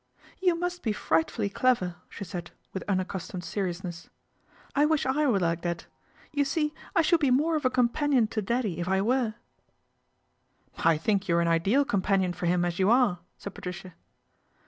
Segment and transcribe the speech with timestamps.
[0.41, 4.09] You must be frightfully clever," she said with ccustomed seriousness."
[4.75, 5.85] I wish I were like t.
[6.31, 9.35] You see I should be more of a companion o Daddy if I were."
[10.79, 13.93] I think you are an ideal companion for him you are," said Patricia.